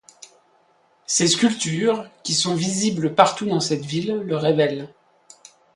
Ses 1.05 1.27
sculptures 1.27 2.09
qui 2.23 2.33
sont 2.33 2.55
visibles 2.55 3.13
partout 3.13 3.45
dans 3.45 3.59
cette 3.59 3.85
ville 3.85 4.15
le 4.25 4.35
révèlent. 4.35 4.91